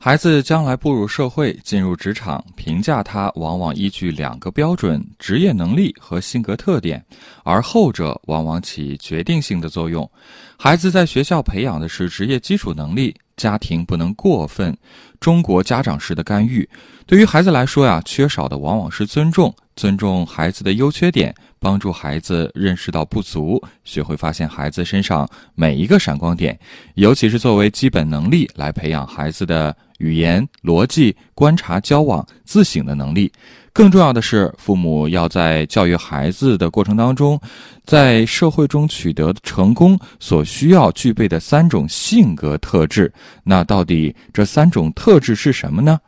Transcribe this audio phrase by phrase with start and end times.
[0.00, 7.04] 孩子将来步入社会、进入职场，评价他往往依据两个标准：职业能力和性格特点，
[7.42, 10.08] 而后者往往起决定性的作用。
[10.56, 14.76] 孩子在学校培养的是职业基础能力，家庭不能过分
[15.18, 16.68] 中国家长式的干预。
[17.04, 26.58] 对于孩子来说呀，缺少的往往是尊重，尊重孩子的优缺点，帮助孩子认识到不足，学会发现孩子身上每一个闪光点，
[26.94, 29.76] 尤其是作为基本能力来培养孩子的。
[29.98, 33.32] 语言、逻辑、观察、交往、自省的能力，
[33.72, 37.36] 更重要的是，父母要在教育孩子的过程当中，
[37.84, 43.12] 在社会中取得成功所需要具备的三种性格特质。
[43.42, 45.98] 那到底这三种特质是什么呢？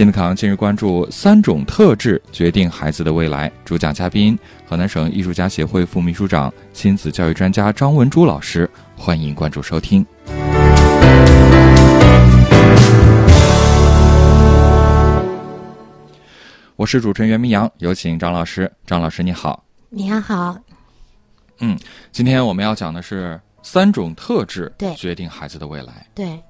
[0.00, 3.52] 亲子堂今日关注三种特质决定孩子的未来。
[3.66, 4.34] 主讲嘉宾：
[4.66, 8.66] 河南省艺术家协会副秘书长、亲子教育专家张文珠老师。
[8.96, 10.02] 欢迎关注收听。
[16.76, 18.72] 我是主持人袁明阳，有请张老师。
[18.86, 19.62] 张老师，你好。
[19.90, 20.56] 你好。
[21.58, 21.78] 嗯，
[22.10, 26.06] 今天我们要讲的是三种特质，对，决定孩子的未来。
[26.14, 26.42] 对。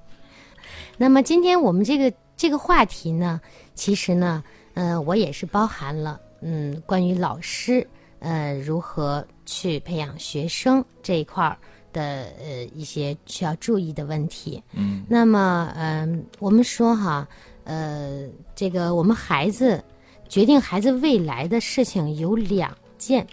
[0.97, 2.09] 那么今天我们这个。
[2.41, 3.39] 这个话题呢，
[3.75, 11.55] 其实呢，呃，我也是包含了，嗯，关于老师，呃，如何去培养学生这一块儿
[11.93, 12.01] 的
[12.39, 14.59] 呃一些需要注意的问题。
[14.73, 17.27] 嗯，那么，嗯，我们说哈，
[17.63, 19.79] 呃，这个我们孩子
[20.27, 23.27] 决定孩子未来的事情有两件。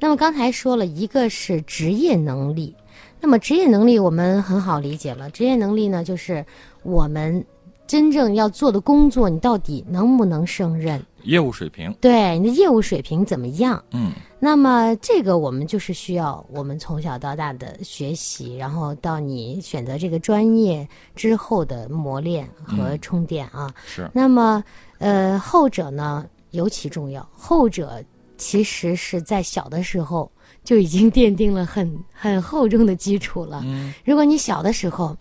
[0.00, 2.74] 那么刚才说了一个是职业能力，
[3.20, 6.42] 那么职业能力我们很好理解了，职业能力呢就是
[6.82, 7.44] 我们。
[7.86, 11.04] 真正要做的工作，你到底能不能胜任？
[11.24, 13.82] 业务水平，对你的业务水平怎么样？
[13.92, 23.72] 嗯，那么这个我们就是需要我们从小到大的学习，然后到你选择这个专业之后的磨练和充电啊。
[23.86, 24.10] 是。
[24.12, 24.62] 那么，
[24.98, 27.26] 呃，后者呢尤其重要。
[27.32, 28.02] 后者
[28.36, 30.30] 其实是在小的时候
[30.62, 33.62] 就已经奠定了很很厚重的基础了。
[33.64, 35.16] 嗯，如果你小的时候。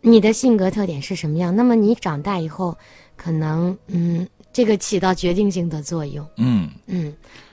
[0.00, 1.54] 你的性格特点是什么样？
[1.54, 2.76] 那么你长大以后，
[3.16, 6.26] 可能嗯，这个起到决定性的作用。
[6.36, 7.12] 嗯嗯，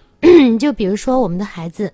[0.60, 1.92] 就比如说我们的孩子，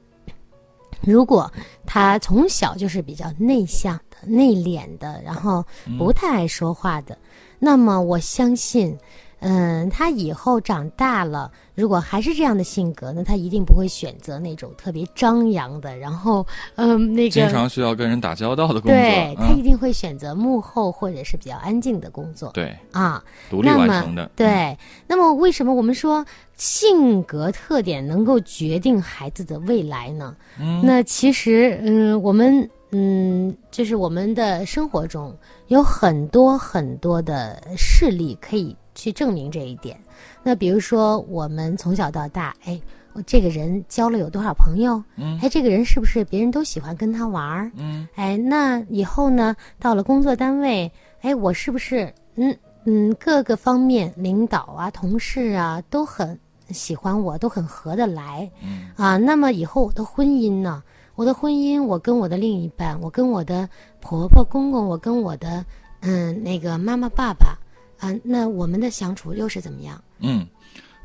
[1.01, 1.51] 如果
[1.85, 5.65] 他从小就是比较内向的、内敛的，然后
[5.97, 7.17] 不太爱说话的，
[7.59, 8.97] 那么我相信。
[9.39, 16.45] 嗯，他以后长大了，如果还是这样的性格，那他一定不会选择那种特别张扬的，然后
[16.75, 18.91] 嗯，那个经常需要跟人打交道的工作。
[18.91, 22.51] 对他一定会选择幕后或者是比较安静的工作。
[22.51, 24.29] 对啊，独立完成的。
[24.35, 30.35] 对，那么为什么我们说性格特点能够决定孩子的未来呢？
[30.59, 35.33] 嗯，那其实嗯，我们嗯，就是我们的生活中
[35.67, 38.75] 有很多很多的事例可以。
[38.99, 39.97] 去证明这一点，
[40.43, 42.79] 那比如说我们从小到大，哎，
[43.25, 45.01] 这个人交了有多少朋友？
[45.15, 47.71] 嗯，哎，这个人是不是别人都喜欢跟他玩儿？
[47.77, 56.37] 嗯，哎，那以后呢，到了工作单位，哎，我是不是嗯嗯各个方面领导啊、同事啊都很
[56.69, 58.51] 喜欢我，都很合得来？
[58.61, 60.83] 嗯啊，那么以后我的婚姻呢？
[61.15, 63.69] 我的婚姻，我跟我的另一半，我跟我的
[64.01, 65.65] 婆婆公公，我跟我的
[66.01, 67.57] 嗯那个妈妈爸爸。
[67.99, 70.01] 啊，那我们的相处又是怎么样？
[70.19, 70.47] 嗯，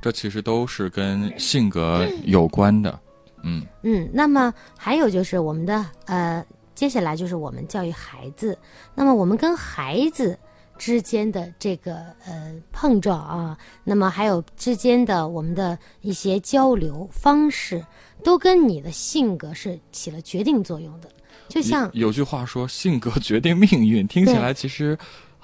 [0.01, 2.99] 这其实都是跟性格有关的。
[3.43, 6.45] 嗯嗯，那么还有就是我们的呃，
[6.75, 8.57] 接下来就是我们教育孩子。
[8.95, 10.39] 那么我们跟孩子
[10.79, 17.85] 之间的这个呃碰撞啊，那么还有之间的我们的一些交流方式，
[18.23, 21.09] 都跟你的性格是起了决定作用的。
[21.49, 24.97] 就像有句话说“性格决定命运”，听起来其实。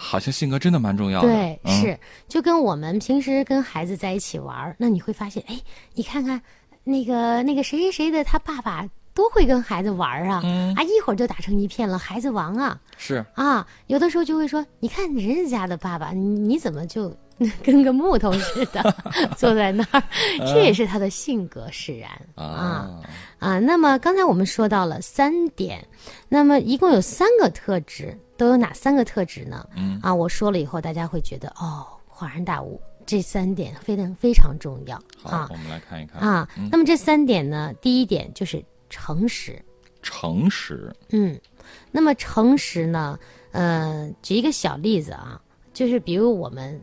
[0.02, 1.98] 好像性格真的蛮重要的，对，是。
[2.26, 5.60] 就跟我们平时跟孩子在一起玩那你会发现，哎，
[5.94, 6.40] 你看看
[6.82, 10.40] 那个那个谁谁谁的，他爸爸多会跟孩子玩啊，
[10.74, 13.22] 啊，一会儿就打成一片了，孩子王啊，是。
[13.34, 17.14] 啊，有的时候就会说，你看人家的爸爸，你怎么就
[17.62, 18.94] 跟个木头似的
[19.36, 20.02] 坐在那儿？
[20.46, 22.10] 这也是他的性格使然。
[22.34, 23.02] 啊。
[23.38, 23.58] 啊。
[23.58, 25.86] 那么刚才我们说到了三点，
[26.28, 28.16] 那么一共有三个特质。
[28.40, 29.68] 都有哪三个特质呢？
[29.76, 35.46] 嗯啊，我说了以后，大家会觉得哦，恍然大悟，这三点非常非常重要啊。
[35.50, 36.48] 我们来看一看啊。
[36.72, 39.62] 那么这三点呢，第一点就是诚实。
[40.00, 40.90] 诚实。
[41.10, 41.38] 嗯，
[41.90, 43.18] 那么诚实呢？
[43.52, 45.38] 呃，举一个小例子啊，
[45.74, 46.80] 就是比如我们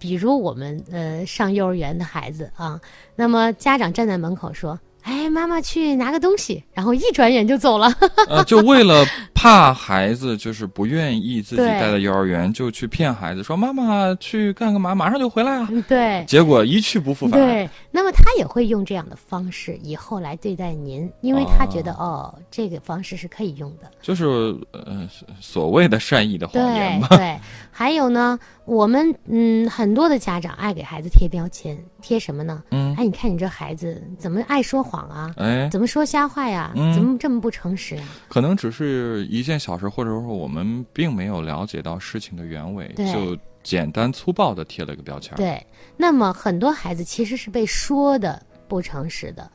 [0.00, 2.80] 比如我们呃上幼儿园的孩子啊，
[3.14, 4.76] 那么家长站在门口说。
[5.08, 7.86] 哎，妈妈去拿个东西，然后一转眼就走了。
[8.28, 9.04] 呃，就为了
[9.46, 15.68] 怕孩子就是不愿意自己对带到幼儿园，就去骗孩子说妈妈去干个嘛，马上就回来啊。
[15.86, 17.40] 对结果一去不复返。
[17.40, 23.88] 对，那么他也会用这样的方式以后来对待您，因为他觉得哦这个方式是可以用的。
[24.02, 24.24] 就是
[24.72, 25.08] 呃
[25.40, 27.06] 所谓的善意的谎言吧。
[27.10, 27.40] 对对，
[27.70, 32.64] 还有呢，我们嗯很多的家长爱给孩子贴标签，贴什么呢？
[32.72, 35.32] 嗯，哎，你看你这孩子怎么爱说谎啊？
[35.36, 36.72] 哎，怎么说瞎话呀？
[36.74, 38.08] 嗯怎么这么不诚实啊？
[38.26, 45.34] 可能只是一件小事，或者说我们并没有了解到事情的原委，就简单粗暴的贴了一个标签。
[45.36, 45.64] 对，
[45.96, 49.50] 那么很多孩子其实是被说的不诚实的，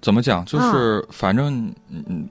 [0.00, 0.40] 怎么讲？
[0.40, 1.72] 啊就是反正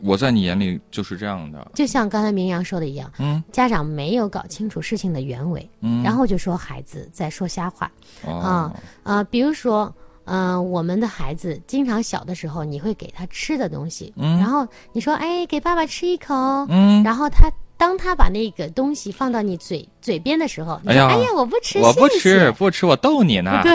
[0.04, 1.72] 我在你眼里就是这样的。
[1.74, 7.92] 就像刚才明阳说的一样，嗯家长没有搞清楚事情的原委，嗯，然后就说孩子在说瞎话。
[8.26, 9.94] 哦啊啊，比如说，
[10.26, 14.38] 嗯、我们的孩子经常小的时候，你会给他吃的东西，嗯。
[14.40, 16.34] 然后你说，哎，给爸爸吃一口，
[16.70, 23.62] 嗯，然后他当他把那个东西放到你嘴嘴边的时候，你说，哎呀哎呀，我不吃，我不吃不吃，我逗你呢。
[23.64, 23.72] 对，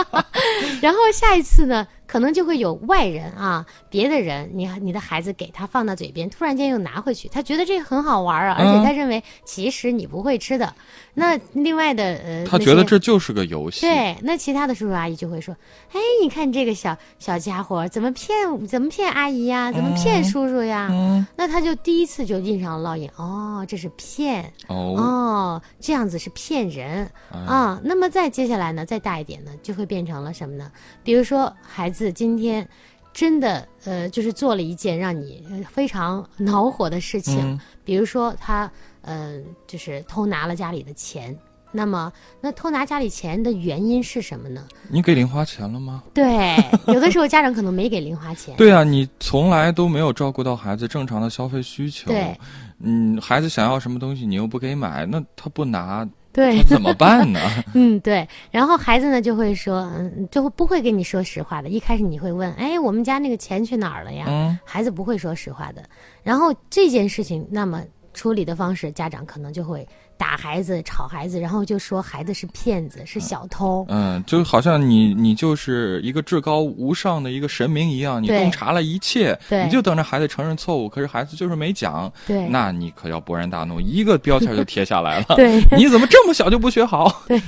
[0.82, 10.74] 然后下一次呢，可能就会有外人啊，别的人，你你的孩子给他放到嘴边，突然间又拿回去，他觉得这个很好玩啊，而且嗯他认为其实你不会吃的。
[11.14, 13.80] 那另外的呃，他觉得这就是个游戏。
[13.80, 15.56] 对，那其他的叔叔阿姨就会说
[15.92, 27.80] ：“哎，你看这个小小家伙怎么骗怎么骗阿姨呀，怎么骗叔叔呀？”嗯那他就第一次就印上了烙印，哦，这是骗，哦哦，这样子是骗人哎啊。
[27.82, 30.70] 那么再接下来呢，再大一点呢，就会变成了什么呢？
[31.02, 32.66] 比如说孩子今天
[33.12, 38.64] 真的呃，就是做了一件让你呃非常恼火的事情，嗯比如说他
[39.02, 41.36] 嗯、呃就是偷拿了家里的钱。
[41.74, 44.68] 那么，那偷拿家里钱的原因是什么呢？
[44.90, 46.02] 你给零花钱了吗？
[46.12, 46.54] 对，
[46.88, 48.54] 有的时候家长可能没给零花钱。
[48.58, 52.08] 对啊，你从来都没有照顾到孩子正常的消费需求。
[52.10, 52.38] 对，
[52.80, 57.40] 嗯，孩子想要什么东西，你又不给买，那他不拿，对，怎么办呢？
[57.74, 58.26] 嗯，对。
[58.50, 61.68] 然后孩子呢就会说，嗯，就会不会跟你说实话的。
[61.68, 64.24] 一开始你会问，哎，我们家那个钱去哪儿了呀？
[64.28, 65.82] 嗯孩子不会说实话的。
[66.22, 67.82] 然后这件事情，那么
[68.14, 69.86] 处理的方式，家长可能就会
[70.22, 73.84] 打孩子、吵孩子，然后就说孩子是骗子，是小偷。
[73.88, 80.88] 嗯，就好像你你就是一个至高无上的一个神明一样，你洞察了一切，你就等着孩子承认错误。
[80.88, 85.34] 可是孩子就是没讲，对，那你可要勃然大怒，一个标签就贴下来了。
[85.34, 87.10] 对你怎么这么小就不学好？
[87.26, 87.40] 对，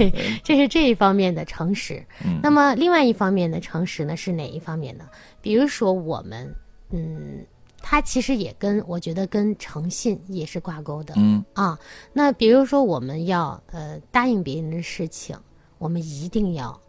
[0.42, 2.04] 这是这一方面的诚实。
[2.24, 5.04] 嗯那么另外一方面的诚实呢，是哪一方面呢？
[5.40, 6.52] 比如说我们，
[6.90, 7.38] 嗯，
[7.86, 11.12] 它其实也跟我觉得跟诚信也是挂钩的。
[11.18, 11.78] 嗯啊，
[12.14, 15.36] 那比如说我们要呃答应别人的事情，
[15.76, 16.80] 我们一定要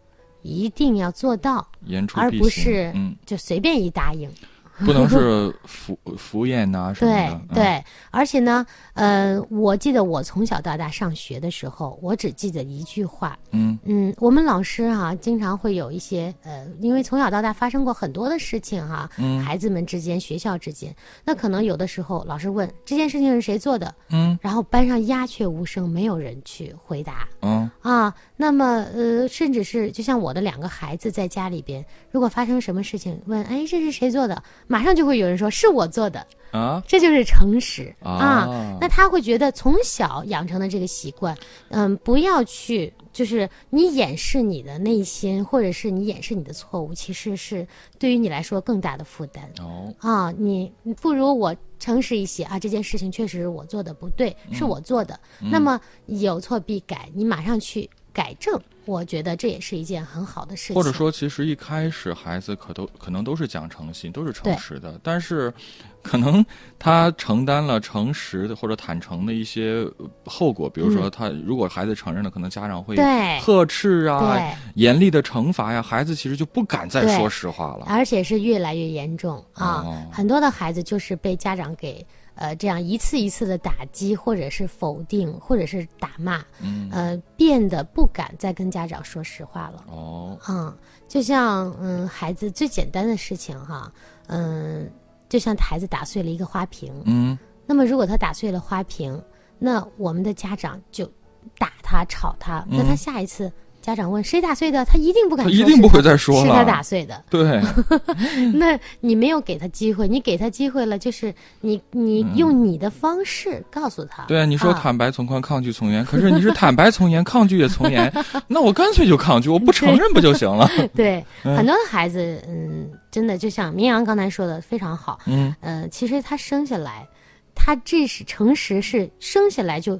[0.41, 1.67] 一定要做到，
[2.13, 4.31] 而不是嗯，就随便一答应。
[4.79, 7.41] 不能是敷敷衍呐、什么对的。
[7.49, 20.93] 嗯，对，而且呢，呃，我记得我从小到大上学的时候，我只记得一句话，嗯嗯，我们老师哈、经常会有一些呃，因为从小到大发生过很多的事情哈、嗯孩子们之间、学校之间，
[21.23, 27.27] 那可能有的时候老师问这件事情是谁做的，嗯然后班上鸦雀无声，没有人去回答。
[27.41, 36.81] 嗯啊，那么呃，甚至是就像我的两个孩子在家里边，如果发生什么事情，问哎这是谁做的，马上就会有人说是我做的，啊？
[36.87, 37.93] 这就是诚实。
[38.01, 38.11] 啊。
[38.11, 41.37] 啊那他会觉得从小养成的这个习惯，
[41.69, 47.67] 嗯，不要去就是你掩饰你的内心，或者是你掩饰你的错误，其实是
[47.97, 49.49] 对于你来说更大的负担。
[49.59, 49.93] 哦。
[49.99, 55.19] 啊，你你不如我诚实一些啊，这件事情确实是我做的不对，是嗯我做的。
[55.39, 60.75] 那么有错必改，你马上去改正，我觉得这也是一件很好的事情。
[60.75, 65.53] 或者说，其实一开始孩子可都可能都是讲诚信，都是诚实的，但是
[66.01, 66.45] 可能
[66.77, 74.39] 他承担了诚实的或者坦诚的一些呃后果，比如说他如果孩子承认了，可能家长会嗯对呵斥啊，
[74.75, 77.85] 严厉的惩罚呀，孩子其实就不敢再说实话了。
[77.87, 79.83] 而且是越来越严重啊！
[79.85, 89.83] 哦很多的孩子就是被家长给呃这样一次一次的打击，或者是否定，或者是打骂，嗯呃，变得不敢再跟家长说实话了。
[89.87, 90.37] 哦。
[90.49, 90.77] 嗯，
[91.07, 93.91] 就像嗯，孩子最简单的事情哈，
[94.27, 94.91] 嗯，
[95.29, 97.37] 就像孩子打碎了一个花瓶，嗯。
[97.65, 99.19] 那么如果他打碎了花瓶，
[99.57, 101.09] 那我们的家长就
[101.57, 102.97] 打他、吵他，那他嗯。
[102.97, 103.51] 下一次
[103.85, 107.23] 家长问谁打碎的，他一定不敢说，他一定不会再说是他打碎的。
[107.29, 107.61] 对，
[108.55, 114.23] 那你没有给他机会，你给他机会了，就是你你用你的方式告诉他。
[114.23, 114.79] 嗯对，你说啊。
[114.81, 118.11] 坦白从宽，抗拒从严，可是你是坦白从严，抗拒也从严，
[118.47, 120.67] 那我干脆就抗拒，我不承认不就行了？
[120.95, 121.55] 对，嗯。
[121.55, 127.07] 很多的孩子，嗯，真的就像明阳刚才说的非常好，嗯，呃，其实他生下来，
[127.53, 129.99] 他这是诚实是生下来就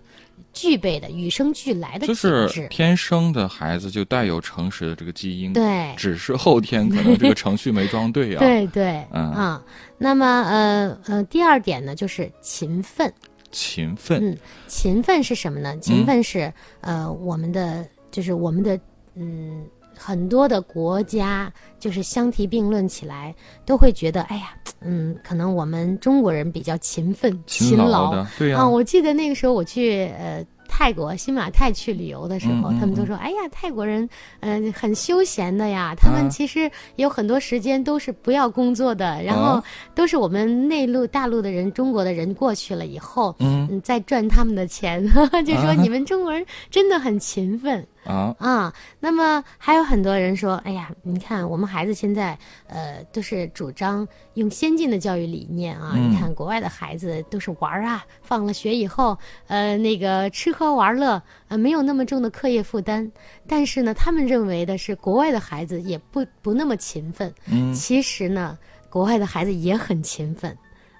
[0.55, 2.67] 具备的，与生俱来的就是。
[2.69, 8.39] 天生的孩子就带有诚实的这个基因，对，只是后天可能这个程序没装对啊。
[8.41, 9.63] 对对，嗯啊，
[9.99, 13.13] 那么呃呃，第二点呢，就是勤奋。
[13.51, 15.77] 勤奋，嗯，勤奋是什么呢？
[15.77, 18.77] 勤奋是、呃，我们的就是我们的
[19.15, 19.65] 嗯，
[19.97, 23.33] 很多的国家就是相提并论起来，
[23.65, 28.67] 都会觉得哎呀， 嗯，可能我们中国人比较勤奋、勤劳的，对呀、啊。
[28.69, 30.45] 我记得那个时候我去呃。
[30.67, 34.09] 泰国新马泰去旅游的时候，嗯嗯他们都说：“哎呀，泰国人，
[34.41, 35.93] 嗯、很休闲的呀。
[35.95, 45.01] 他们啊其实有很多时间都是不要工作的，然后哦都是我们内陆大陆的人、中国的人过去了以后，嗯嗯，在赚他们的钱，
[45.45, 48.73] 就说啊你们中国人真的很勤奋啊，啊。
[48.99, 55.93] 那么还有很多人说，哎呀，你看我们孩子现在呃都是主张用先进的教育理念啊。
[55.95, 63.11] 嗯你看国外的孩子都是玩儿啊，放了学以后，呃，那个吃喝玩乐，呃，没有那么重的课业负担。
[63.47, 67.33] 但是呢，他们认为的是国外的孩子也不不那么勤奋。
[67.51, 68.57] 嗯其实呢，
[68.89, 70.55] 国外的孩子也很勤奋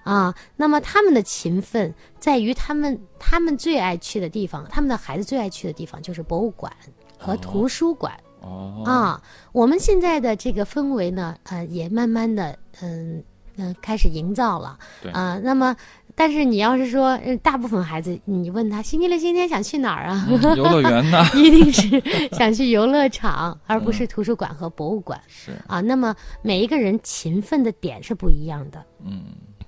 [0.06, 0.34] 啊。
[0.56, 6.72] 那么他们的勤奋在于他们他们最爱去的地方，他们的孩子最爱去的地方就是博物馆
[7.18, 9.22] 和图书馆、哦，啊。
[9.52, 13.22] 我们现在的这个氛围呢，呃，也慢慢的嗯
[13.56, 15.38] 嗯、呃开始营造了对啊。
[15.42, 15.76] 那么。
[16.18, 20.26] 但是你要是说，呃大部分孩子，你问他星期六、星期天想去哪儿啊？
[20.30, 21.22] 嗯游乐园呢？
[21.36, 25.20] 一定是 想去游乐场，而不是图书馆和博物馆。
[25.28, 28.82] 是，啊，那么每一个人勤奋的点是不一样的。
[29.04, 29.24] 嗯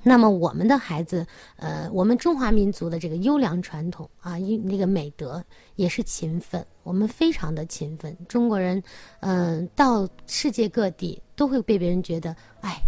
[0.09, 5.45] 那么我们的孩子，呃，我们中华民族的这个优良传统啊，一那个美德
[5.77, 8.17] 也是勤奋，我们非常的勤奋。
[8.27, 8.83] 中国人，
[9.21, 12.81] 嗯、到世界各地都会被别人觉得，哎，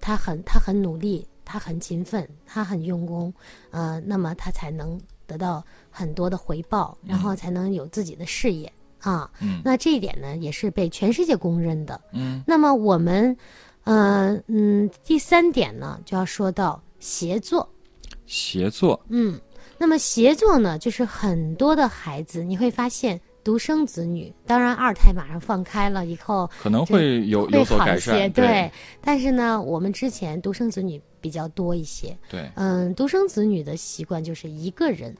[0.00, 3.34] 他很他很努力，他很勤奋，他很用功，
[3.72, 4.96] 呃，那么他才能
[5.26, 9.28] 得到很多的回报，然后才能有自己的事业啊。
[9.40, 12.00] 嗯那这一点呢，也是被全世界公认的。
[12.12, 13.36] 嗯那么我们，
[13.84, 17.68] 呃嗯，第三点呢，就要说到协作。
[18.26, 19.40] 协作，嗯，
[19.78, 28.70] 那么协作呢，就是很多的孩子，你会发现独生子女，当然二胎马上放开了以后可能会有会有所改好一些，善，对。
[29.00, 35.16] 但是呢，我们之前独生子女比较多一些，对，嗯，独生子女的习惯就是一个人。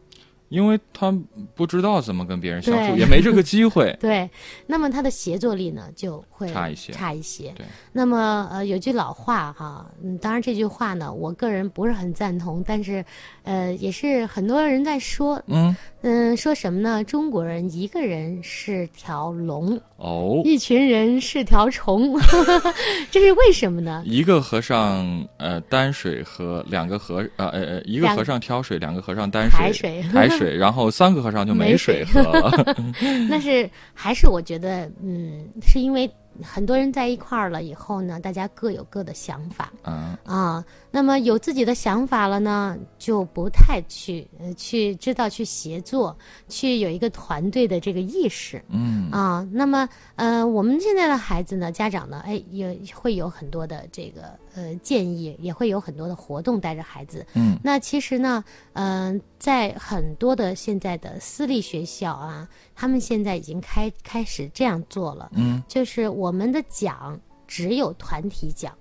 [0.50, 1.10] 因为他
[1.54, 4.28] 不知道怎么跟别人相处，也没这个机会， 对，
[4.66, 6.92] 那么他的协作力呢就会差一些。
[6.92, 7.52] 差一些。
[7.56, 13.04] 对，那么呃，有句老话哈，嗯，当然这句话呢，我个人不是很赞同，但是，
[13.44, 17.04] 呃，也是很多人在说，嗯，嗯，说什么呢？
[17.04, 22.18] 中国人一个人是条龙，哦，一群人是条虫，
[23.10, 24.02] 这是为什么呢？
[24.06, 32.74] 一个和尚呃担水和两个和呃呃呃一个和尚挑水，两个和尚担抬水水抬 水，然后三个和尚就没水喝了。
[33.28, 36.10] 那是还是我觉得，嗯，是因为
[36.42, 39.72] 很多人在一块儿了以后呢，大家各有各的想法。
[39.82, 46.16] 嗯啊，那么有自己的想法了呢，就不太去呃去知道去协作，
[46.48, 49.46] 去有一个团队的这个意识嗯啊。
[49.50, 57.26] 那么呃，我们现在的孩子呢，家长呢，哎，也会有很多的这个呃建议，也会有很多的活动带着孩子。
[57.34, 58.42] 嗯那其实呢，
[58.72, 68.72] 嗯、在很多的现在的私立学校啊，他们现在已经开开始这样做了，嗯，就是我们的奖只有团体奖。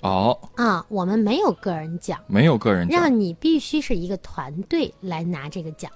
[0.00, 3.00] 哦，啊，我们没有个人奖，没有个人奖。
[3.00, 5.90] 让你必须是一个团队来拿这个奖。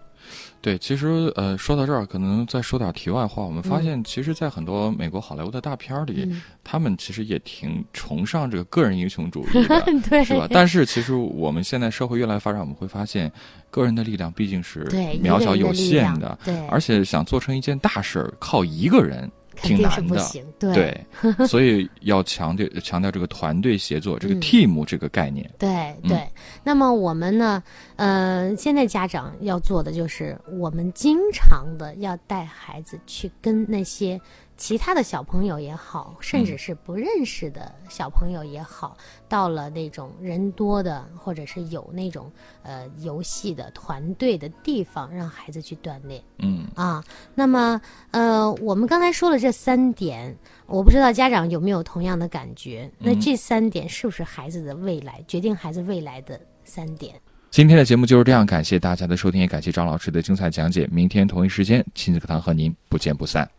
[0.60, 3.44] 对，其实呃，说到这儿，可能再说点题外话。
[3.44, 9.80] 我们发嗯现，其实，在很多美国好莱坞的大片儿里，嗯，他们其实也挺崇尚这个个人英雄主义的。
[10.10, 10.48] 对，是吧？
[10.50, 13.30] 但是其实我们现在社会越来越发展，我们会发现，
[13.70, 14.84] 个人的力量毕竟是
[15.22, 19.30] 渺小有限的，对，而且想做成一件大事儿，靠一个人
[19.62, 20.14] 挺肯定是难的。
[20.14, 20.44] 不行。
[20.58, 20.74] 对
[21.22, 25.50] 对， 所以要强调 强调这个团队协作，这个嗯 team 这个概念。
[25.58, 25.68] 对
[26.02, 26.28] 嗯对。
[26.62, 27.62] 那么我们呢，
[27.96, 34.20] 呃，现在家长要做的就是，我们经常的要带孩子去跟那些
[34.56, 38.96] 其他的小朋友也好，甚至是不认识的小朋友也好，
[39.28, 42.32] 到了那种人多的，或者是有那种
[42.62, 46.22] 呃游戏的团队的地方，让孩子去锻炼。
[46.38, 47.80] 嗯啊，那么
[48.12, 50.34] 呃，我们刚才说了这三点，
[50.66, 52.90] 我不知道家长有没有同样的感觉？
[52.98, 57.14] 那这三点是不是孩子的未来决定孩子未来的三点？
[57.50, 60.88] 今天的节目就是这样，感谢大家的收听，也感谢张老师的精彩讲解。
[60.90, 63.48] 明天同一时间，亲子课堂和您不见不散。